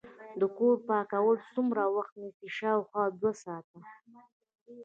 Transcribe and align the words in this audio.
د 0.39 0.41
کور 0.57 0.75
پاکول 0.87 1.37
څومره 1.53 1.83
وخت 1.95 2.13
نیسي؟ 2.21 2.47
شاوخوا 2.57 3.03
دوه 3.19 3.31
ساعته 3.43 3.79